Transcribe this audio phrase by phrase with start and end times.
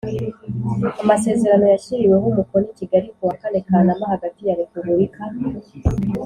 [1.01, 5.21] amasezerano yashyiriweho umukono i Kigali kuwa kane Kanama hagati ya Repubulika